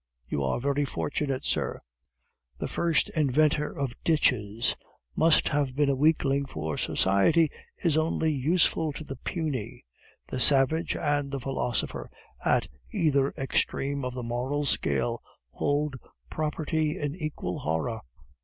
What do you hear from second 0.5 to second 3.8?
very fortunate, sir" "The first inventor